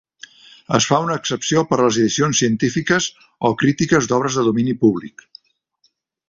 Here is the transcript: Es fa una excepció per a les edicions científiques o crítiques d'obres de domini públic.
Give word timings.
Es 0.77 0.85
fa 0.91 0.97
una 1.07 1.17
excepció 1.21 1.63
per 1.73 1.77
a 1.79 1.83
les 1.87 1.99
edicions 2.03 2.41
científiques 2.43 3.11
o 3.51 3.53
crítiques 3.63 4.09
d'obres 4.13 4.39
de 4.41 4.47
domini 4.49 4.75
públic. 4.87 5.27